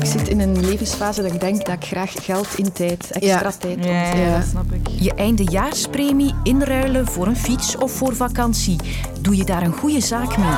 [0.00, 3.52] Ik zit in een levensfase dat ik denk dat ik graag geld in tijd, extra
[3.58, 3.84] tijd.
[3.84, 4.88] Ja, ja, ja, dat snap ik.
[4.88, 8.76] Je eindejaarspremie inruilen voor een fiets of voor vakantie.
[9.20, 10.56] Doe je daar een goede zaak mee?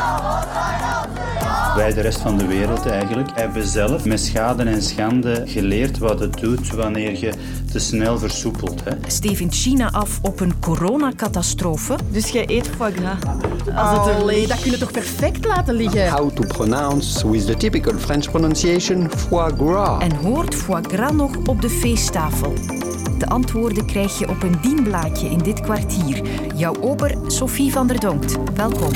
[1.77, 6.21] Wij, de rest van de wereld eigenlijk, hebben zelf met schade en schande geleerd wat
[6.21, 7.33] het doet wanneer je
[7.73, 8.85] te snel versoepelt.
[8.85, 8.91] Hè.
[9.07, 11.97] Steven China af op een coronacatastrofe?
[12.11, 13.19] Dus jij eet foie gras?
[13.75, 16.11] Als het er Allee, dat kun je toch perfect laten liggen?
[16.11, 20.03] How to pronounce with the typical French pronunciation foie gras.
[20.03, 22.53] En hoort foie gras nog op de feesttafel?
[23.19, 26.23] De antwoorden krijg je op een dienblaadje in dit kwartier.
[26.55, 28.37] Jouw ober Sophie van der Donkt.
[28.55, 28.91] Welkom.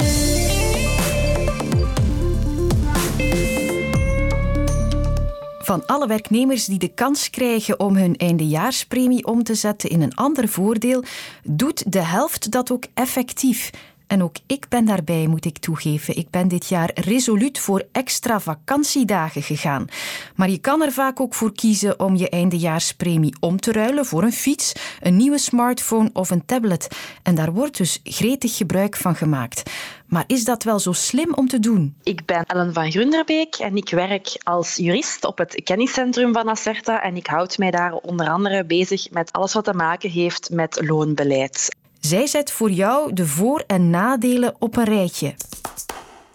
[5.66, 10.14] Van alle werknemers die de kans krijgen om hun eindejaarspremie om te zetten in een
[10.14, 11.04] ander voordeel,
[11.44, 13.70] doet de helft dat ook effectief.
[14.06, 16.16] En ook ik ben daarbij, moet ik toegeven.
[16.16, 19.86] Ik ben dit jaar resoluut voor extra vakantiedagen gegaan.
[20.34, 24.22] Maar je kan er vaak ook voor kiezen om je eindejaarspremie om te ruilen voor
[24.22, 26.88] een fiets, een nieuwe smartphone of een tablet.
[27.22, 29.70] En daar wordt dus gretig gebruik van gemaakt.
[30.06, 31.96] Maar is dat wel zo slim om te doen?
[32.02, 37.02] Ik ben Ellen van Grunderbeek en ik werk als jurist op het kenniscentrum van Acerta
[37.02, 40.80] en ik houd mij daar onder andere bezig met alles wat te maken heeft met
[40.86, 41.68] loonbeleid.
[42.06, 45.34] Zij zet voor jou de voor- en nadelen op een rijtje.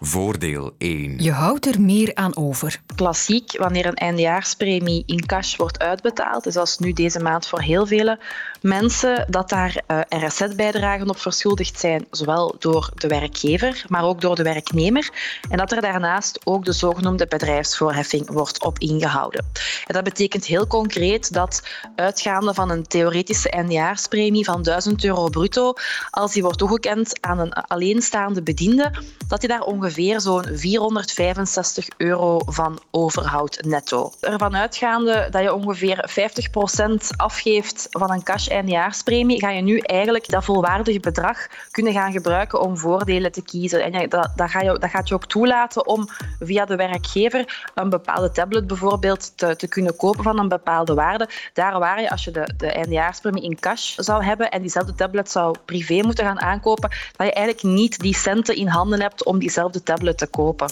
[0.04, 1.22] Voordeel 1.
[1.22, 2.80] Je houdt er meer aan over.
[2.94, 7.86] Klassiek, wanneer een eindejaarspremie in cash wordt uitbetaald, dus als nu deze maand voor heel
[7.86, 8.18] vele
[8.60, 14.36] mensen, dat daar uh, RSZ-bijdragen op verschuldigd zijn, zowel door de werkgever, maar ook door
[14.36, 15.10] de werknemer.
[15.50, 19.44] En dat er daarnaast ook de zogenoemde bedrijfsvoorheffing wordt op ingehouden.
[19.86, 21.62] En dat betekent heel concreet dat
[21.96, 25.72] uitgaande van een theoretische eindejaarspremie van 1000 euro bruto,
[26.10, 28.92] als die wordt toegekend aan een alleenstaande bediende,
[29.28, 34.12] dat je daar ongeveer zo'n 465 euro van overhoudt netto.
[34.20, 40.28] Ervan uitgaande dat je ongeveer 50% afgeeft van een cash eindejaarspremie, ga je nu eigenlijk
[40.28, 43.92] dat volwaardige bedrag kunnen gaan gebruiken om voordelen te kiezen.
[43.92, 46.08] En dat, dat, ga je, dat gaat je ook toelaten om
[46.40, 51.28] via de werkgever een bepaalde tablet bijvoorbeeld te, te kunnen kopen van een bepaalde waarde.
[51.52, 55.56] Daar waar je, als je de, de in cash zou hebben en diezelfde tablet zou
[55.64, 59.81] privé moeten gaan aankopen, dat je eigenlijk niet die centen in handen hebt om diezelfde
[59.82, 60.68] tablet te kopen.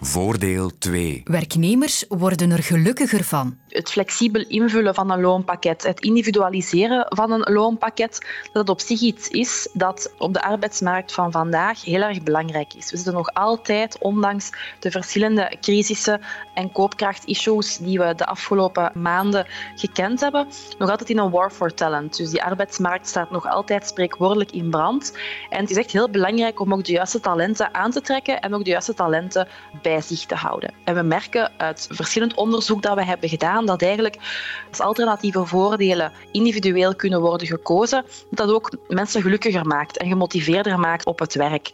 [0.00, 1.20] Voordeel 2.
[1.24, 3.58] Werknemers worden er gelukkiger van.
[3.70, 9.28] Het flexibel invullen van een loonpakket, het individualiseren van een loonpakket, dat op zich iets
[9.28, 12.90] is dat op de arbeidsmarkt van vandaag heel erg belangrijk is.
[12.90, 16.20] We zitten nog altijd, ondanks de verschillende crisissen
[16.54, 20.48] en koopkrachtissues die we de afgelopen maanden gekend hebben,
[20.78, 22.16] nog altijd in een war for talent.
[22.16, 25.16] Dus die arbeidsmarkt staat nog altijd spreekwoordelijk in brand.
[25.48, 28.54] En het is echt heel belangrijk om ook de juiste talenten aan te trekken en
[28.54, 29.48] ook de juiste talenten
[29.82, 30.74] bij zich te houden.
[30.84, 34.16] En we merken uit verschillend onderzoek dat we hebben gedaan dat eigenlijk
[34.70, 40.78] als alternatieve voordelen individueel kunnen worden gekozen, dat dat ook mensen gelukkiger maakt en gemotiveerder
[40.78, 41.70] maakt op het werk.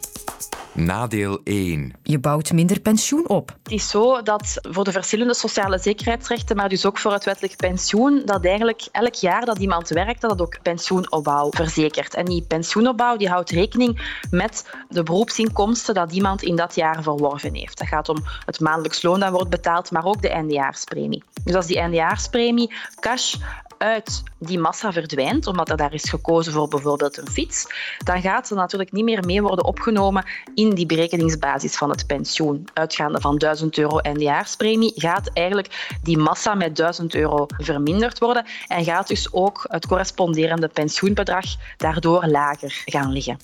[0.77, 1.93] Nadeel 1.
[2.03, 3.55] Je bouwt minder pensioen op.
[3.63, 7.55] Het is zo dat voor de verschillende sociale zekerheidsrechten, maar dus ook voor het wettelijk
[7.55, 12.13] pensioen, dat eigenlijk elk jaar dat iemand werkt, dat het ook pensioenopbouw verzekert.
[12.13, 17.55] En die pensioenopbouw die houdt rekening met de beroepsinkomsten dat iemand in dat jaar verworven
[17.55, 17.77] heeft.
[17.77, 21.23] Dat gaat om het maandelijks loon dat wordt betaald, maar ook de eindejaarspremie.
[21.43, 23.35] Dus als die eindejaarspremie cash
[23.77, 27.65] uit die massa verdwijnt, omdat er daar is gekozen voor bijvoorbeeld een fiets,
[27.97, 32.67] dan gaat ze natuurlijk niet meer mee worden opgenomen in die berekeningsbasis van het pensioen.
[32.73, 38.83] Uitgaande van 1000 euro eindejaarspremie gaat eigenlijk die massa met 1000 euro verminderd worden en
[38.83, 41.45] gaat dus ook het corresponderende pensioenbedrag
[41.77, 43.37] daardoor lager gaan liggen.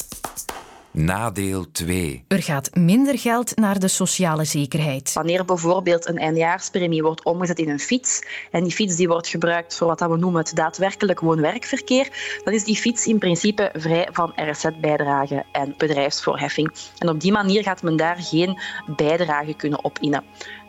[0.94, 2.24] Nadeel 2.
[2.28, 5.14] Er gaat minder geld naar de sociale zekerheid.
[5.14, 8.22] Wanneer bijvoorbeeld een eindejaarspremie wordt omgezet in een fiets
[8.52, 12.64] en die fiets die wordt gebruikt voor wat we noemen het daadwerkelijk woon-werkverkeer, dan is
[12.64, 16.72] die fiets in principe vrij van RSZ-bijdrage en bedrijfsvoorheffing.
[16.98, 18.60] En op die manier gaat men daar geen
[18.96, 20.24] bijdrage kunnen op innen.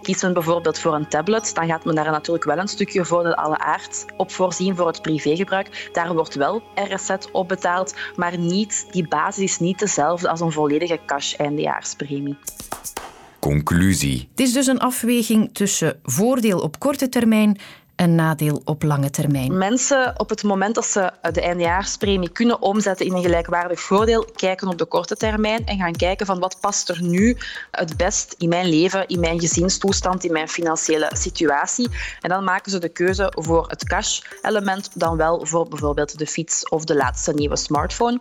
[0.05, 3.35] Kiest men bijvoorbeeld voor een tablet, dan gaat men daar natuurlijk wel een stukje voordeel
[3.35, 5.89] alle aard op voorzien voor het privégebruik.
[5.93, 10.53] Daar wordt wel RSZ op betaald, maar niet, die basis is niet dezelfde als een
[10.53, 12.37] volledige cash-eindejaarspremie.
[13.39, 14.29] Conclusie.
[14.31, 17.59] Het is dus een afweging tussen voordeel op korte termijn
[17.97, 19.59] een nadeel op lange termijn.
[19.59, 24.69] Mensen op het moment dat ze de eindejaarspremie kunnen omzetten in een gelijkwaardig voordeel, kijken
[24.69, 27.37] op de korte termijn en gaan kijken van wat past er nu
[27.71, 31.89] het best in mijn leven, in mijn gezinstoestand, in mijn financiële situatie.
[32.21, 36.69] En dan maken ze de keuze voor het cash-element dan wel voor bijvoorbeeld de fiets
[36.69, 38.21] of de laatste nieuwe smartphone.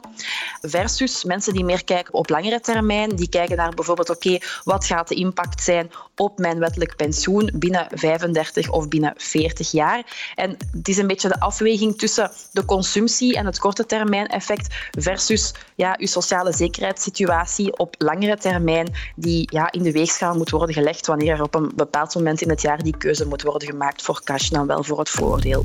[0.61, 5.07] Versus mensen die meer kijken op langere termijn, die kijken naar bijvoorbeeld oké, wat gaat
[5.07, 10.31] de impact zijn op mijn wettelijk pensioen binnen 35 of binnen 40 jaar.
[10.35, 14.75] En het is een beetje de afweging tussen de consumptie en het korte termijn effect
[14.99, 20.75] versus ja, uw sociale zekerheidssituatie op langere termijn die ja, in de weegschaal moet worden
[20.75, 24.01] gelegd wanneer er op een bepaald moment in het jaar die keuze moet worden gemaakt
[24.01, 25.63] voor cash dan wel voor het voordeel.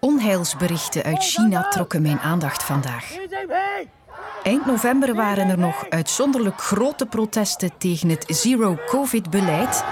[0.00, 3.16] Onheilsberichten uit China trokken mijn aandacht vandaag.
[4.44, 9.84] Eind november waren er nog uitzonderlijk grote protesten tegen het zero-covid-beleid.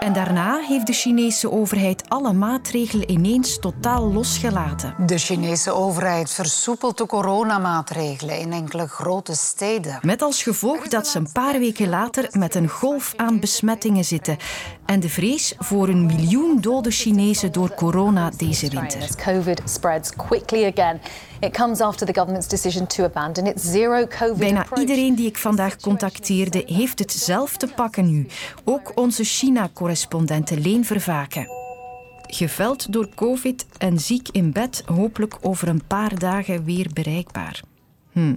[0.00, 4.94] En daarna heeft de Chinese overheid alle maatregelen ineens totaal losgelaten.
[5.06, 9.98] De Chinese overheid versoepelt de coronamaatregelen in enkele grote steden.
[10.02, 14.36] Met als gevolg dat ze een paar weken later met een golf aan besmettingen zitten.
[14.84, 19.08] En de vrees voor een miljoen dode Chinezen door corona deze winter.
[19.24, 21.00] COVID spreads quickly again.
[21.40, 24.80] It comes after the government's decision to abandon its zero COVID Bijna approach.
[24.80, 28.26] iedereen die ik vandaag contacteerde heeft het zelf te pakken nu.
[28.64, 31.48] Ook onze China-correspondente Leen Vervaken.
[32.26, 37.62] Geveld door COVID en ziek in bed, hopelijk over een paar dagen weer bereikbaar.
[38.12, 38.34] Hm.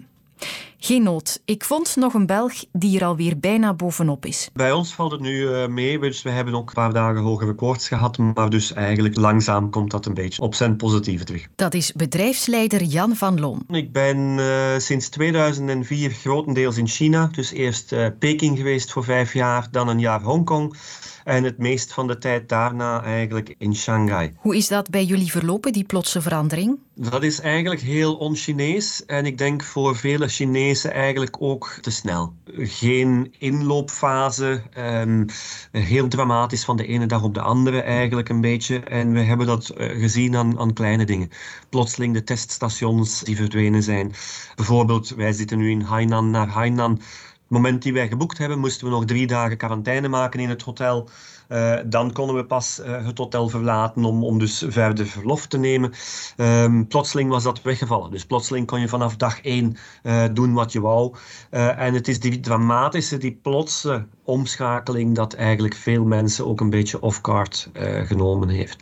[0.81, 1.41] Geen nood.
[1.45, 4.49] Ik vond nog een Belg die er alweer bijna bovenop is.
[4.53, 7.53] Bij ons valt het nu eh, mee, dus we hebben ook een paar dagen hogere
[7.53, 11.47] koorts gehad, maar dus eigenlijk langzaam komt dat een beetje op zijn positieve terug.
[11.55, 13.63] Dat is bedrijfsleider Jan van Loon.
[13.67, 19.33] Ik ben eh, sinds 2004 grotendeels in China, dus eerst eh, Peking geweest voor vijf
[19.33, 20.75] jaar, dan een jaar Hongkong
[21.23, 24.33] en het meest van de tijd daarna eigenlijk in Shanghai.
[24.37, 26.79] Hoe is dat bij jullie verlopen, die plotse verandering?
[26.95, 32.33] Dat is eigenlijk heel on-Chinees en ik denk voor vele Chinezen eigenlijk ook te snel.
[32.57, 35.25] Geen inloopfase, ehm,
[35.71, 38.79] heel dramatisch van de ene dag op de andere eigenlijk een beetje.
[38.79, 41.29] En we hebben dat eh, gezien aan, aan kleine dingen.
[41.69, 44.13] Plotseling de teststations die verdwenen zijn.
[44.55, 47.01] Bijvoorbeeld, wij zitten nu in Hainan naar Hainan.
[47.49, 50.61] Het moment die wij geboekt hebben, moesten we nog drie dagen quarantaine maken in het
[50.61, 51.09] hotel.
[51.49, 55.57] Uh, dan konden we pas uh, het hotel verlaten om, om dus verder verlof te
[55.57, 55.91] nemen.
[56.37, 58.11] Um, plotseling was dat weggevallen.
[58.11, 61.15] Dus plotseling kon je vanaf dag één uh, doen wat je wou.
[61.49, 67.01] en het is die dramatische, die plotse omschakeling dat eigenlijk veel mensen ook een beetje
[67.01, 67.69] off-guard
[68.05, 68.77] genomen heeft.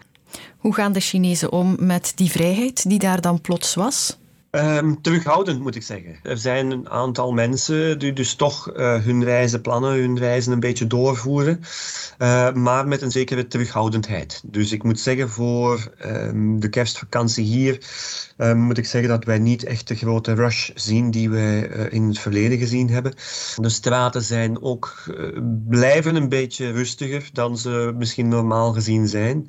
[0.58, 4.18] Hoe gaan de Chinezen om met die vrijheid die daar dan plots was?
[4.58, 6.16] Um, terughoudend moet ik zeggen.
[6.24, 10.60] Er zijn een aantal mensen die dus toch uh, hun reizen plannen, hun reizen een
[10.60, 11.60] beetje doorvoeren,
[12.18, 14.42] uh, maar met een zekere terughoudendheid.
[14.46, 17.82] Dus ik moet zeggen, voor um, de kerstvakantie hier
[18.38, 21.94] um, moet ik zeggen dat wij niet echt de grote rush zien die we uh,
[21.94, 23.14] in het verleden gezien hebben.
[23.56, 25.04] De straten zijn ook
[25.68, 29.46] blijven een beetje rustiger dan ze misschien normaal gezien zijn.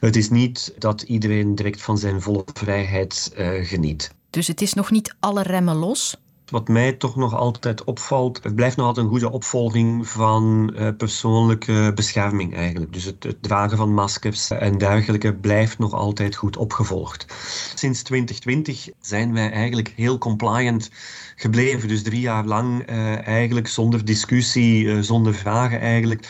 [0.00, 4.16] Het is niet dat iedereen direct van zijn volle vrijheid geniet.
[4.30, 6.16] Dus het is nog niet alle remmen los?
[6.50, 10.88] Wat mij toch nog altijd opvalt, het blijft nog altijd een goede opvolging van uh,
[10.96, 12.92] persoonlijke bescherming eigenlijk.
[12.92, 17.26] Dus het, dragen van maskers en dergelijke blijft nog altijd goed opgevolgd.
[17.74, 20.90] Sinds 2020 zijn wij eigenlijk heel compliant
[21.36, 21.88] gebleven.
[21.88, 26.28] Dus drie jaar lang uh, eigenlijk zonder discussie, uh, zonder vragen eigenlijk,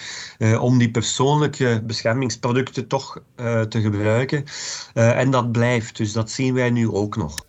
[0.61, 3.21] om die persoonlijke beschermingsproducten toch
[3.69, 4.45] te gebruiken.
[4.95, 7.47] en dat blijft, dus dat zien wij nu ook nog.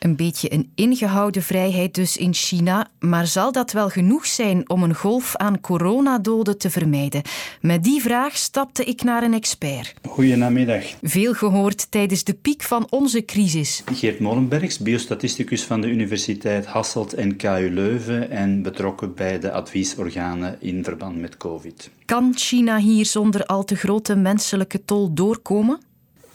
[0.00, 4.82] Een beetje een ingehouden vrijheid dus in China, maar zal dat wel genoeg zijn om
[4.82, 7.22] een golf aan coronadoden te vermijden?
[7.60, 9.94] Met die vraag stapte ik naar een expert.
[10.08, 10.84] Goedenamiddag.
[11.02, 13.82] Veel gehoord tijdens de piek van onze crisis.
[13.92, 20.56] Geert Molenbergs, biostatisticus van de Universiteit Hasselt en KU Leuven en betrokken bij de adviesorganen
[20.60, 21.90] in verband met COVID.
[22.04, 25.80] Kan China hier zonder al te grote menselijke tol doorkomen?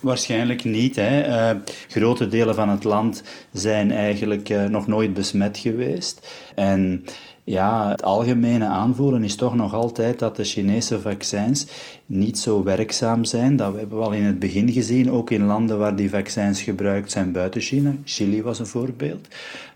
[0.00, 0.96] Waarschijnlijk niet.
[0.96, 1.28] Hè.
[1.28, 3.22] Uh, grote delen van het land
[3.52, 6.28] zijn eigenlijk uh, nog nooit besmet geweest.
[6.54, 7.04] En
[7.44, 11.66] ja, het algemene aanvoelen is toch nog altijd dat de Chinese vaccins
[12.06, 13.56] niet zo werkzaam zijn.
[13.56, 17.10] Dat hebben we al in het begin gezien, ook in landen waar die vaccins gebruikt
[17.10, 17.94] zijn buiten China.
[18.04, 19.28] Chili was een voorbeeld.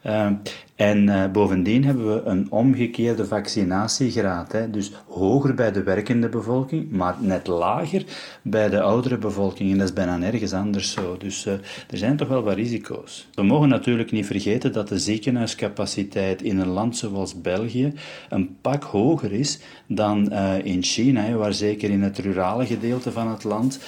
[0.07, 0.31] Uh,
[0.81, 4.53] En uh, bovendien hebben we een omgekeerde vaccinatiegraad.
[4.53, 4.71] Hè.
[4.71, 8.05] Dus hoger bij de werkende bevolking, maar net lager
[8.43, 9.71] bij de oudere bevolking.
[9.71, 11.17] En dat is bijna nergens anders zo.
[11.17, 11.53] Dus uh,
[11.91, 13.29] er zijn toch wel wat risico's.
[13.35, 17.93] We mogen natuurlijk niet vergeten dat de ziekenhuiscapaciteit in een land zoals België
[18.29, 23.13] een pak hoger is dan uh, in China, hè, waar zeker in het rurale gedeelte
[23.13, 23.81] van het land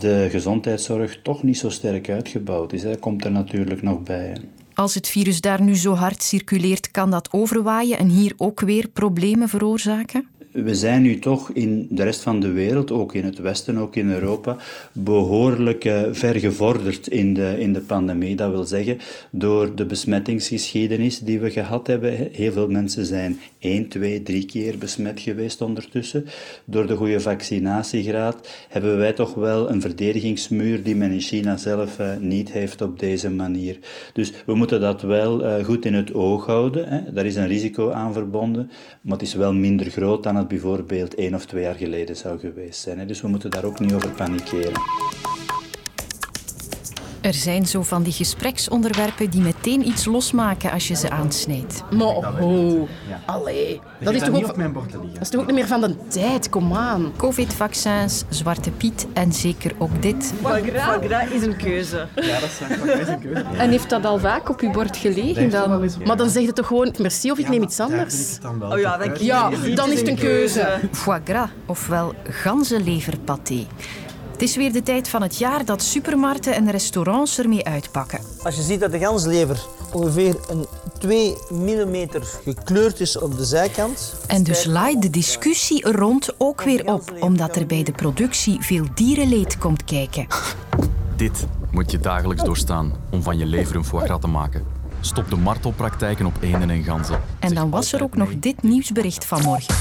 [0.00, 2.82] de gezondheidszorg toch niet zo sterk uitgebouwd is.
[2.82, 4.36] Dat komt er natuurlijk nog bij.
[4.78, 8.88] Als het virus daar nu zo hard circuleert, kan dat overwaaien en hier ook weer
[8.88, 10.28] problemen veroorzaken?
[10.64, 13.96] We zijn nu toch in de rest van de wereld, ook in het Westen, ook
[13.96, 14.56] in Europa,
[14.92, 18.36] behoorlijk uh, ver gevorderd in de, in de pandemie.
[18.36, 18.98] Dat wil zeggen,
[19.30, 24.78] door de besmettingsgeschiedenis die we gehad hebben, heel veel mensen zijn één, twee, drie keer
[24.78, 26.24] besmet geweest ondertussen.
[26.64, 31.98] Door de goede vaccinatiegraad hebben wij toch wel een verdedigingsmuur die men in China zelf
[31.98, 33.78] uh, niet heeft op deze manier.
[34.12, 36.88] Dus we moeten dat wel uh, goed in het oog houden.
[36.88, 37.12] Hè.
[37.12, 41.14] Daar is een risico aan verbonden, maar het is wel minder groot dan het bijvoorbeeld
[41.14, 43.06] één of twee jaar geleden zou geweest zijn.
[43.06, 44.80] Dus we moeten daar ook niet over panikeren.
[47.28, 51.82] Er zijn zo van die gespreksonderwerpen die meteen iets losmaken als je ze aansnijdt.
[51.90, 52.88] Maar ho,
[53.24, 53.80] allee.
[54.00, 57.12] Dat is, toch ook, dat is toch ook niet meer van de tijd, kom aan.
[57.16, 60.32] Covid-vaccins, Zwarte Piet en zeker ook dit.
[60.42, 60.72] Foie
[61.06, 62.06] gras is een keuze.
[62.14, 62.50] Ja, dat
[63.00, 63.44] is een keuze.
[63.58, 65.90] En heeft dat al vaak op uw bord gelegen dan?
[66.04, 68.38] Maar dan zeg je toch gewoon merci of ik neem iets anders?
[68.60, 70.80] Oh ja, dan, ja, dan is het een keuze.
[70.92, 73.66] Foie gras, ofwel ganzenleverpaté.
[74.38, 78.20] Het is weer de tijd van het jaar dat supermarkten en restaurants ermee uitpakken.
[78.42, 79.60] Als je ziet dat de ganslever
[79.92, 80.66] ongeveer een
[80.98, 82.08] 2 mm
[82.44, 84.14] gekleurd is op de zijkant.
[84.26, 88.56] En dus laait de discussie er rond ook weer op, omdat er bij de productie
[88.60, 90.26] veel dierenleed komt kijken.
[91.16, 94.64] Dit moet je dagelijks doorstaan om van je lever een foie gras te maken.
[95.00, 97.20] Stop de martelpraktijken op eenden en ganzen.
[97.38, 99.74] En dan was er ook nog dit nieuwsbericht vanmorgen.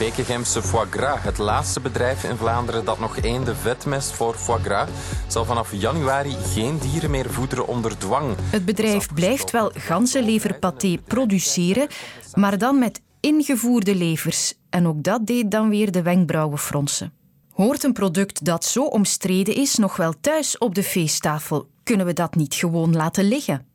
[0.00, 4.88] Bekegemse Foie Gras, het laatste bedrijf in Vlaanderen dat nog eenden vetmest voor foie gras,
[5.26, 8.34] zal vanaf januari geen dieren meer voederen onder dwang.
[8.38, 11.88] Het bedrijf blijft wel ganzenleverpaté produceren,
[12.34, 14.54] maar dan met ingevoerde levers.
[14.70, 17.12] En ook dat deed dan weer de wenkbrauwen fronsen.
[17.52, 21.68] Hoort een product dat zo omstreden is nog wel thuis op de feesttafel?
[21.82, 23.69] Kunnen we dat niet gewoon laten liggen?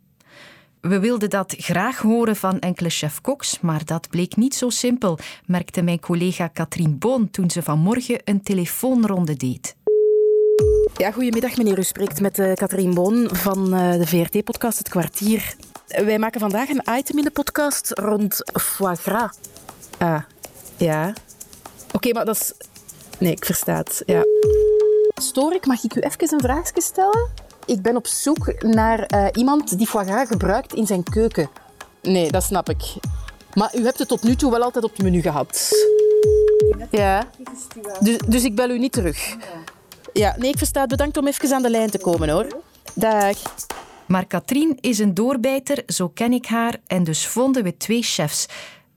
[0.87, 5.81] We wilden dat graag horen van enkele chef-koks, maar dat bleek niet zo simpel, merkte
[5.81, 9.75] mijn collega Katrien Boon toen ze vanmorgen een telefoonronde deed.
[10.97, 11.77] Ja, goedemiddag meneer.
[11.77, 15.55] U spreekt met uh, Katrien Boon van uh, de VRT-podcast Het Kwartier.
[15.87, 19.37] Wij maken vandaag een item in de podcast rond foie gras.
[19.97, 20.21] Ah,
[20.77, 21.13] ja.
[21.91, 22.53] Oké, maar dat is...
[23.19, 24.03] Nee, ik versta het.
[24.05, 24.23] Ja.
[25.15, 25.65] Stoor ik?
[25.65, 27.44] Mag ik u even een vraagje stellen?
[27.65, 31.49] Ik ben op zoek naar uh, iemand die foie gras gebruikt in zijn keuken.
[32.01, 32.93] Nee, dat snap ik.
[33.53, 35.71] Maar u hebt het tot nu toe wel altijd op het menu gehad.
[36.91, 37.27] Ja.
[37.99, 39.35] Dus, dus ik bel u niet terug.
[40.13, 40.85] Ja, nee, ik versta.
[40.85, 42.47] Bedankt om even aan de lijn te komen, hoor.
[42.93, 43.37] Dag.
[44.05, 46.77] Maar Katrien is een doorbijter, zo ken ik haar.
[46.87, 48.45] En dus vonden we twee chefs.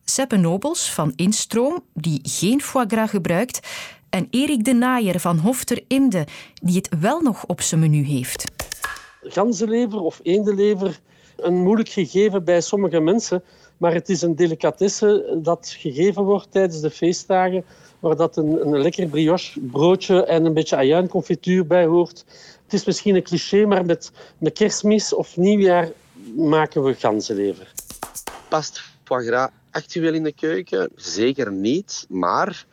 [0.04, 3.66] Seppe Nobels van Instroom, die geen foie gras gebruikt,
[4.10, 6.26] en Erik de Naaier van Hofter Imde,
[6.62, 8.44] die het wel nog op zijn menu heeft.
[9.22, 11.00] Ganzenlever of eendenlever,
[11.36, 13.42] een moeilijk gegeven bij sommige mensen,
[13.76, 17.64] maar het is een delicatesse dat gegeven wordt tijdens de feestdagen,
[17.98, 22.24] waar dat een, een lekker brioche broodje en een beetje ajuinconfituur bij hoort.
[22.64, 25.90] Het is misschien een cliché, maar met, met kerstmis of nieuwjaar
[26.36, 27.72] maken we ganzenlever.
[28.48, 30.90] Past foie gras actueel in de keuken?
[30.94, 32.66] Zeker niet, maar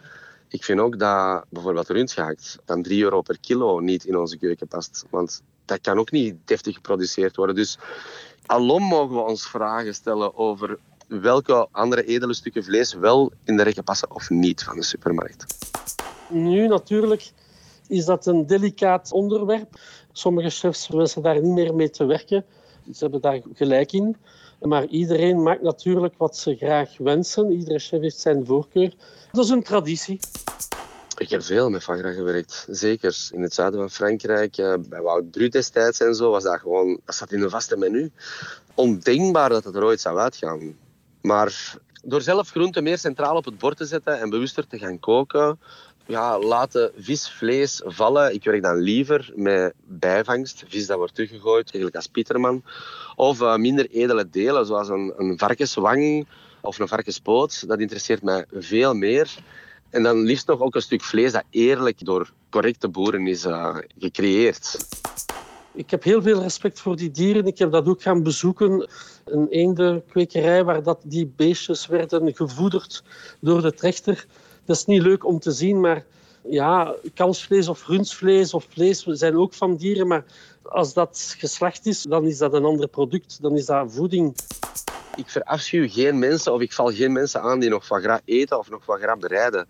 [0.48, 4.68] ik vind ook dat bijvoorbeeld rundgehakt van 3 euro per kilo niet in onze keuken
[4.68, 5.06] past.
[5.10, 7.56] Want dat kan ook niet deftig geproduceerd worden.
[7.56, 7.78] Dus
[8.46, 13.64] alom mogen we ons vragen stellen over welke andere edele stukken vlees wel in de
[13.64, 15.70] rekken passen of niet van de supermarkt.
[16.30, 17.32] Nu natuurlijk
[17.88, 19.80] is dat een delicaat onderwerp.
[20.12, 22.46] Sommige chefs wensen daar niet meer mee te werken.
[22.94, 24.18] Ze hebben daar gelijk in.
[24.62, 27.52] Maar iedereen maakt natuurlijk wat ze graag wensen.
[27.52, 28.94] Iedere chef heeft zijn voorkeur.
[29.32, 30.20] Dat is een traditie.
[31.18, 32.68] Ik heb veel met Fagra gewerkt.
[32.70, 34.58] Zeker in het zuiden van Frankrijk.
[34.58, 37.00] Eh, bij Wout Brut destijds en zo was dat gewoon...
[37.06, 38.12] Dat zat in een vaste menu.
[38.74, 40.78] Ondenkbaar dat het er ooit zou uitgaan.
[41.22, 45.00] Maar door zelf groenten meer centraal op het bord te zetten en bewuster te gaan
[45.00, 45.60] koken,
[46.06, 48.34] ja, laten vis, vlees vallen.
[48.34, 52.64] Ik werk dan liever met bijvangst, vis dat wordt teruggegooid, eigenlijk als Pieterman.
[53.16, 56.28] Of uh, minder edele delen, zoals een, een varkenswang
[56.62, 57.68] of een varkenspoot.
[57.68, 59.36] Dat interesseert mij veel meer.
[59.96, 63.78] En dan liefst nog ook een stuk vlees dat eerlijk door correcte boeren is uh,
[64.00, 64.88] gecreëerd.
[65.74, 67.46] Ik heb heel veel respect voor die dieren.
[67.46, 68.90] Ik heb dat ook gaan bezoeken.
[69.26, 73.04] Een eendenkwekerij waar dat die beestjes werden gevoederd
[73.40, 74.26] door de trechter.
[74.66, 76.06] Dat is niet leuk om te zien, maar
[76.50, 80.08] ja, kalfsvlees of rundvlees of vlees zijn ook van dieren.
[80.08, 80.26] Maar
[80.62, 83.42] als dat geslacht is, dan is dat een ander product.
[83.42, 84.36] Dan is dat voeding.
[85.16, 88.60] Ik verafschuw geen mensen of ik val geen mensen aan die nog van gras eten
[88.60, 89.68] of nog van gras bereiden.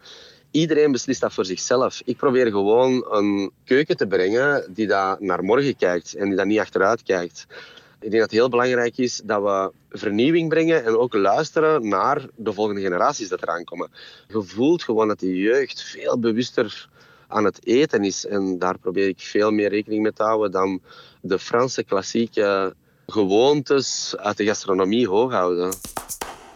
[0.52, 2.02] Iedereen beslist dat voor zichzelf.
[2.06, 6.46] Ik probeer gewoon een keuken te brengen die daar naar morgen kijkt en die daar
[6.46, 7.46] niet achteruit kijkt.
[8.00, 12.26] Ik denk dat het heel belangrijk is dat we vernieuwing brengen en ook luisteren naar
[12.36, 13.92] de volgende generaties dat eraan komen.
[14.28, 16.90] Je voelt gewoon dat de jeugd veel bewuster
[17.28, 18.26] aan het eten is.
[18.26, 20.82] En daar probeer ik veel meer rekening mee te houden dan
[21.22, 22.76] de Franse klassieke
[23.08, 25.74] gewoontes uit de gastronomie hoog houden.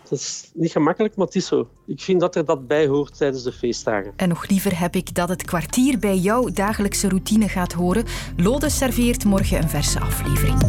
[0.10, 1.70] Dat is niet gemakkelijk, maar het is zo.
[1.86, 4.14] Ik vind dat er dat bij hoort tijdens de feestdagen.
[4.16, 8.06] En nog liever heb ik dat het kwartier bij jouw dagelijkse routine gaat horen.
[8.38, 10.60] Lode serveert morgen een verse aflevering.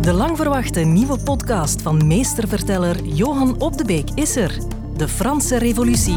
[0.00, 4.58] De lang verwachte nieuwe podcast van meesterverteller Johan Op de Beek is er.
[4.96, 6.16] De Franse Revolutie.